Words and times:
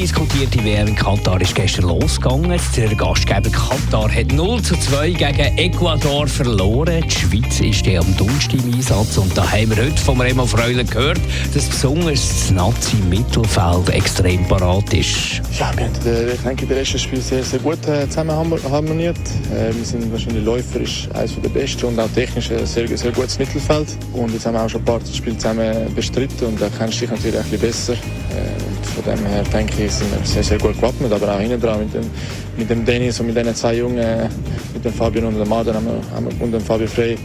Diskutierte 0.00 0.64
WM 0.64 0.88
in 0.88 0.94
Katar 0.94 1.38
ist 1.42 1.54
gestern 1.54 1.84
losgegangen. 1.84 2.58
Der 2.74 2.94
Gastgeber 2.94 3.50
Katar 3.50 4.10
hat 4.10 4.32
0 4.32 4.62
zu 4.62 4.74
2 4.74 5.10
gegen 5.10 5.58
Ecuador 5.58 6.26
verloren. 6.26 7.04
Die 7.06 7.10
Schweiz 7.10 7.60
ist 7.60 7.84
ja 7.84 8.00
am 8.00 8.16
Donnerstag 8.16 8.60
im 8.64 8.72
Einsatz. 8.72 9.18
Und 9.18 9.36
da 9.36 9.46
haben 9.46 9.68
wir 9.68 9.84
heute 9.84 9.98
von 9.98 10.18
Remo 10.18 10.46
Freulen 10.46 10.86
gehört, 10.86 11.20
dass 11.52 11.68
besonders 11.68 12.28
das 12.28 12.50
Nazi-Mittelfeld 12.50 13.90
extrem 13.90 14.42
parat 14.48 14.90
ist. 14.94 15.42
Ja, 15.58 15.70
wir 15.76 15.84
haben, 15.84 16.32
ich 16.34 16.40
denke, 16.40 16.66
das 16.66 16.78
erste 16.78 16.98
Spiel 16.98 17.20
sehr, 17.20 17.44
sehr 17.44 17.58
gut 17.58 17.86
äh, 17.86 18.08
zusammen 18.08 18.56
harmoniert. 18.70 19.18
Äh, 19.52 19.74
wir 19.74 19.84
sind 19.84 20.10
wahrscheinlich 20.10 20.44
läuferisch 20.44 21.10
eines 21.12 21.38
der 21.38 21.50
besten 21.50 21.84
und 21.84 22.00
auch 22.00 22.08
technisch 22.14 22.50
ein 22.50 22.64
sehr, 22.64 22.88
sehr 22.88 23.12
gutes 23.12 23.38
Mittelfeld. 23.38 23.88
Und 24.14 24.32
jetzt 24.32 24.46
haben 24.46 24.54
wir 24.54 24.62
auch 24.62 24.70
schon 24.70 24.80
ein 24.80 24.86
paar 24.86 25.00
Spiele 25.12 25.36
zusammen 25.36 25.94
bestritten 25.94 26.46
und 26.46 26.60
da 26.60 26.70
kennst 26.78 26.96
du 26.96 27.00
dich 27.00 27.10
natürlich 27.10 27.36
ein 27.36 27.50
bisschen 27.50 27.60
besser. 27.60 27.92
Äh, 27.92 28.64
und 28.64 28.86
von 28.86 29.04
dem 29.04 29.26
her 29.26 29.42
denke 29.52 29.84
ich, 29.84 29.89
sind 29.90 30.10
wir 30.12 30.24
sehr, 30.24 30.42
sehr 30.42 30.58
gut 30.58 30.74
gewappnet. 30.74 31.12
Aber 31.12 31.34
auch 31.34 31.40
hinten 31.40 31.60
dran 31.60 31.80
mit 31.80 31.94
dem, 31.94 32.10
mit 32.56 32.70
dem 32.70 32.84
Dennis 32.84 33.20
und 33.20 33.26
mit 33.26 33.36
diesen 33.36 33.54
zwei 33.54 33.76
Jungen, 33.76 34.28
mit 34.72 34.84
dem 34.84 34.92
Fabian 34.92 35.26
und 35.26 35.38
dem 35.38 35.48
Maden 35.48 35.74
haben 35.74 35.86
wir, 35.86 36.42
und 36.42 36.52
dem 36.52 36.60
Fabio 36.60 36.86
Frey, 36.86 37.16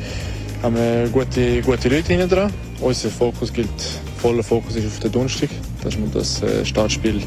haben 0.61 0.75
wir 0.75 1.07
gute, 1.09 1.61
gute 1.61 1.89
Leute 1.89 2.13
hinten 2.13 2.29
dran. 2.29 2.51
Unser 2.81 3.09
Fokus 3.09 3.53
gilt, 3.53 3.69
voller 4.17 4.43
Fokus 4.43 4.75
ist 4.75 4.87
auf 4.87 4.99
den 4.99 5.11
Donnerstag. 5.11 5.49
Das 5.83 5.93
ist 5.93 6.15
das 6.15 6.41
äh, 6.41 6.65
Startspiel 6.65 7.21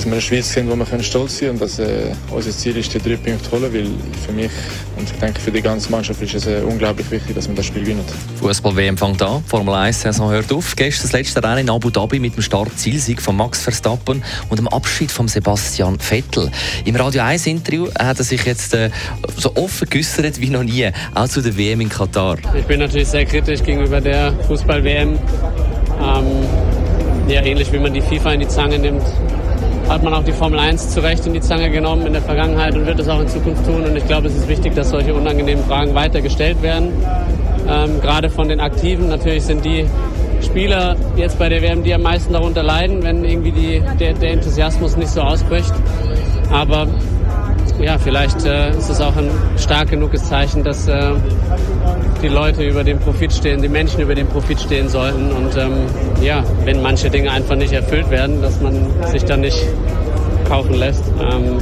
dass 0.00 0.06
wir 0.06 0.12
eine 0.12 0.22
Schweiz 0.22 0.50
sind, 0.50 0.70
wo 0.70 0.76
wir 0.76 1.02
stolz 1.02 1.38
sein 1.38 1.48
können 1.48 1.60
und 1.60 1.62
dass 1.62 1.78
äh, 1.78 2.12
unser 2.30 2.50
Ziel 2.52 2.74
ist, 2.78 2.94
die 2.94 2.98
drei 2.98 3.16
Punkte 3.16 3.42
zu 3.42 3.52
holen, 3.52 3.70
weil 3.70 3.86
für 4.24 4.32
mich 4.32 4.50
und 4.96 5.10
ich 5.10 5.18
denke 5.18 5.38
für 5.38 5.50
die 5.50 5.60
ganze 5.60 5.90
Mannschaft 5.90 6.22
ist 6.22 6.34
es 6.34 6.46
äh, 6.46 6.62
unglaublich 6.66 7.10
wichtig, 7.10 7.34
dass 7.34 7.46
wir 7.46 7.54
das 7.54 7.66
Spiel 7.66 7.82
gewinnen. 7.82 8.04
Fußball-WM 8.40 8.96
fängt 8.96 9.20
an, 9.20 9.44
Formel 9.46 9.74
1-Saison 9.74 10.30
hört 10.30 10.50
auf. 10.52 10.74
Gestern 10.74 11.02
das 11.02 11.12
letzte 11.12 11.42
Rennen 11.42 11.58
in 11.58 11.70
Abu 11.70 11.90
Dhabi 11.90 12.18
mit 12.18 12.34
dem 12.34 12.42
Start-Zielsieg 12.42 13.20
von 13.20 13.36
Max 13.36 13.62
Verstappen 13.62 14.22
und 14.48 14.58
dem 14.58 14.68
Abschied 14.68 15.10
von 15.10 15.28
Sebastian 15.28 15.98
Vettel. 15.98 16.50
Im 16.86 16.96
Radio 16.96 17.20
1-Interview 17.22 17.88
hat 17.98 18.18
er 18.18 18.24
sich 18.24 18.42
jetzt 18.46 18.72
äh, 18.72 18.88
so 19.36 19.54
offen 19.56 19.86
geäußert 19.90 20.40
wie 20.40 20.48
noch 20.48 20.62
nie, 20.62 20.88
auch 21.14 21.28
zu 21.28 21.42
der 21.42 21.54
WM 21.58 21.82
in 21.82 21.90
Katar. 21.90 22.38
Ich 22.56 22.64
bin 22.64 22.80
natürlich 22.80 23.08
sehr 23.08 23.26
kritisch 23.26 23.62
gegenüber 23.62 24.00
der 24.00 24.32
Fußball-WM. 24.46 25.18
Ähm, 26.00 26.59
ja, 27.30 27.42
ähnlich 27.44 27.72
wie 27.72 27.78
man 27.78 27.94
die 27.94 28.00
FIFA 28.00 28.32
in 28.32 28.40
die 28.40 28.48
Zange 28.48 28.78
nimmt, 28.78 29.02
hat 29.88 30.02
man 30.02 30.14
auch 30.14 30.24
die 30.24 30.32
Formel 30.32 30.58
1 30.58 30.90
zu 30.90 31.00
Recht 31.00 31.26
in 31.26 31.32
die 31.32 31.40
Zange 31.40 31.70
genommen 31.70 32.06
in 32.06 32.12
der 32.12 32.22
Vergangenheit 32.22 32.74
und 32.74 32.86
wird 32.86 32.98
es 32.98 33.08
auch 33.08 33.20
in 33.20 33.28
Zukunft 33.28 33.64
tun. 33.64 33.84
Und 33.84 33.96
ich 33.96 34.06
glaube, 34.06 34.28
es 34.28 34.36
ist 34.36 34.48
wichtig, 34.48 34.74
dass 34.74 34.90
solche 34.90 35.14
unangenehmen 35.14 35.64
Fragen 35.64 35.94
weiter 35.94 36.20
gestellt 36.20 36.62
werden. 36.62 36.92
Ähm, 37.68 38.00
gerade 38.00 38.30
von 38.30 38.48
den 38.48 38.60
Aktiven. 38.60 39.08
Natürlich 39.08 39.44
sind 39.44 39.64
die 39.64 39.86
Spieler 40.42 40.96
jetzt 41.16 41.38
bei 41.38 41.48
der 41.48 41.62
WM, 41.62 41.82
die 41.82 41.94
am 41.94 42.02
meisten 42.02 42.32
darunter 42.32 42.62
leiden, 42.62 43.02
wenn 43.02 43.24
irgendwie 43.24 43.52
die, 43.52 43.82
der, 43.98 44.14
der 44.14 44.32
Enthusiasmus 44.32 44.96
nicht 44.96 45.10
so 45.10 45.20
ausbricht. 45.20 45.72
Aber 46.52 46.88
ja, 47.82 47.98
vielleicht 47.98 48.44
äh, 48.44 48.70
ist 48.70 48.90
es 48.90 49.00
auch 49.00 49.16
ein 49.16 49.30
stark 49.58 49.90
genuges 49.90 50.24
Zeichen, 50.24 50.62
dass 50.62 50.86
äh, 50.88 51.12
die 52.22 52.28
Leute 52.28 52.62
über 52.62 52.84
den 52.84 52.98
Profit 52.98 53.32
stehen, 53.32 53.62
die 53.62 53.68
Menschen 53.68 54.00
über 54.00 54.14
den 54.14 54.26
Profit 54.26 54.60
stehen 54.60 54.88
sollten. 54.88 55.30
Und 55.30 55.56
ähm, 55.56 55.72
ja, 56.22 56.44
wenn 56.64 56.82
manche 56.82 57.10
Dinge 57.10 57.30
einfach 57.30 57.56
nicht 57.56 57.72
erfüllt 57.72 58.10
werden, 58.10 58.42
dass 58.42 58.60
man 58.60 58.74
sich 59.10 59.24
dann 59.24 59.40
nicht 59.40 59.66
kaufen 60.46 60.74
lässt. 60.74 61.04
Ähm, 61.20 61.58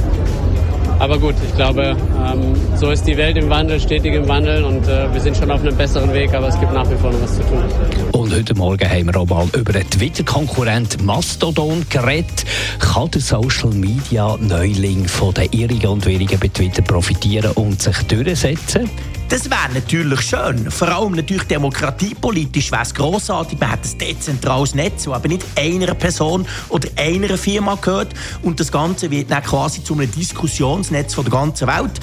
aber 0.99 1.17
gut, 1.17 1.35
ich 1.45 1.55
glaube, 1.55 1.95
ähm, 2.31 2.55
so 2.75 2.91
ist 2.91 3.07
die 3.07 3.17
Welt 3.17 3.37
im 3.37 3.49
Wandel, 3.49 3.79
stetig 3.79 4.13
im 4.13 4.27
Wandel 4.27 4.63
und 4.63 4.87
äh, 4.87 5.11
wir 5.13 5.21
sind 5.21 5.35
schon 5.37 5.49
auf 5.49 5.61
einem 5.61 5.75
besseren 5.75 6.13
Weg, 6.13 6.33
aber 6.33 6.49
es 6.49 6.59
gibt 6.59 6.73
nach 6.73 6.89
wie 6.91 6.95
vor 6.95 7.11
noch 7.11 7.21
was 7.21 7.35
zu 7.35 7.41
tun. 7.43 7.63
Und 8.11 8.33
heute 8.33 8.53
Morgen 8.55 8.89
haben 8.89 9.05
wir 9.07 9.17
auch 9.17 9.27
mal 9.27 9.47
über 9.57 9.73
den 9.73 9.89
Twitter-Konkurrent 9.89 11.01
Mastodon 11.03 11.85
geredet. 11.89 12.45
Kann 12.79 13.09
der 13.11 13.21
Social 13.21 13.71
Media 13.71 14.37
Neuling 14.39 15.07
von 15.07 15.33
den 15.33 15.51
Irrigen 15.51 15.87
und 15.87 16.05
Wirrigen 16.05 16.39
bei 16.39 16.49
Twitter 16.49 16.81
profitieren 16.81 17.51
und 17.53 17.81
sich 17.81 17.97
durchsetzen? 18.03 18.89
Das 19.29 19.47
wäre 19.47 19.71
natürlich 19.71 20.21
schön. 20.21 20.71
Vor 20.71 20.87
allem 20.87 21.11
natürlich 21.11 21.43
demokratiepolitisch 21.43 22.71
wäre 22.71 22.81
es 22.81 22.95
grossartig. 22.95 23.59
Man 23.59 23.69
hat 23.69 23.81
ein 23.85 23.97
dezentrales 23.99 24.73
Netz, 24.73 25.03
das 25.03 25.13
aber 25.13 25.27
nicht 25.27 25.45
einer 25.55 25.93
Person 25.93 26.47
oder 26.69 26.89
einer 26.95 27.37
Firma 27.37 27.75
gehört. 27.75 28.11
Und 28.41 28.59
das 28.59 28.71
Ganze 28.71 29.11
wird 29.11 29.29
dann 29.29 29.43
quasi 29.43 29.83
zu 29.83 29.93
einem 29.93 30.11
Diskussionsnetz 30.11 31.13
von 31.13 31.25
der 31.25 31.31
ganzen 31.31 31.67
Welt. 31.67 31.99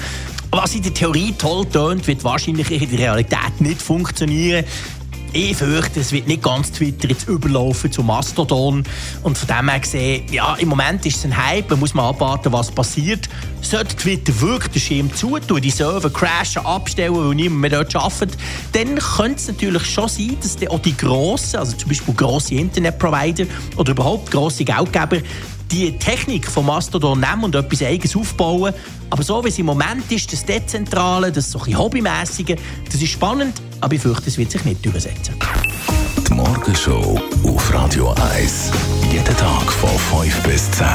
Was 0.51 0.73
in 0.75 0.83
der 0.83 0.93
Theorie 0.93 1.33
toll 1.37 1.65
tönt, 1.65 2.07
wird 2.07 2.23
wahrscheinlich 2.23 2.71
in 2.71 2.89
der 2.89 2.99
Realität 2.99 3.59
nicht 3.59 3.81
funktionieren. 3.81 4.63
Ich 5.39 5.55
fürchte, 5.55 5.99
es 5.99 6.11
wird 6.11 6.25
nicht 6.25 6.41
ganz 6.41 6.71
Twitter 6.71 7.09
jetzt 7.09 7.27
überlaufen 7.27 7.91
zu 7.91 8.01
Mastodon. 8.01 8.83
Und 9.21 9.37
von 9.37 9.47
dem 9.47 9.69
her 9.69 9.79
gesehen, 9.79 10.23
ja, 10.31 10.55
im 10.55 10.67
Moment 10.67 11.05
ist 11.05 11.17
es 11.17 11.25
ein 11.25 11.37
Hype, 11.37 11.69
man 11.69 11.79
muss 11.79 11.93
mal 11.93 12.09
abwarten, 12.09 12.51
was 12.51 12.71
passiert. 12.71 13.29
Sollte 13.61 13.95
Twitter 13.95 14.41
wirklich 14.41 14.71
den 14.71 14.81
Schirm 14.81 15.13
zutun, 15.13 15.61
die 15.61 15.69
Server 15.69 16.09
crashen, 16.09 16.65
abstellen, 16.65 17.15
weil 17.15 17.35
niemand 17.35 17.61
mehr 17.61 17.69
dort 17.69 17.95
arbeitet, 17.95 18.35
dann 18.71 18.95
könnte 18.97 19.35
es 19.35 19.47
natürlich 19.47 19.85
schon 19.85 20.09
sein, 20.09 20.37
dass 20.41 20.57
auch 20.71 20.79
die 20.79 20.97
grossen, 20.97 21.57
also 21.57 21.77
zum 21.77 21.87
Beispiel 21.87 22.15
grosse 22.15 22.55
Internetprovider 22.55 23.45
oder 23.75 23.91
überhaupt 23.91 24.31
grosse 24.31 24.65
Geldgeber, 24.65 25.17
die 25.71 25.99
Technik 25.99 26.47
von 26.47 26.65
Mastodon 26.65 27.19
nehmen 27.19 27.43
und 27.43 27.53
etwas 27.53 27.83
Eigenes 27.83 28.15
aufbauen. 28.15 28.73
Aber 29.11 29.21
so 29.21 29.43
wie 29.43 29.49
es 29.49 29.59
im 29.59 29.67
Moment 29.67 30.11
ist, 30.11 30.33
das 30.33 30.43
Dezentrale, 30.43 31.31
das 31.31 31.51
so 31.51 31.61
ein 31.61 31.77
Hobbymäßige, 31.77 32.55
das 32.91 33.01
ist 33.01 33.11
spannend, 33.11 33.61
aber 33.81 33.93
ich 33.93 34.01
fürchte, 34.01 34.29
es 34.29 34.37
wird 34.37 34.51
sich 34.51 34.63
nicht 34.65 34.85
durchsetzen. 34.85 35.35
Die 36.27 36.33
Morgenshow 36.33 37.19
auf 37.43 37.73
Radio 37.73 38.13
1. 38.33 38.71
Jeden 39.11 39.37
Tag 39.37 39.71
von 39.71 40.23
5 40.23 40.43
bis 40.43 40.71
10. 40.71 40.85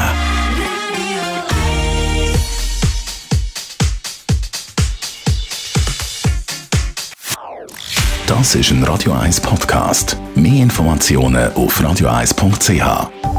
Das 8.26 8.54
ist 8.54 8.71
ein 8.71 8.82
Radio 8.84 9.12
1 9.12 9.41
Podcast. 9.41 10.16
Mehr 10.34 10.62
Informationen 10.62 11.53
auf 11.54 11.81
radio1.ch. 11.81 13.31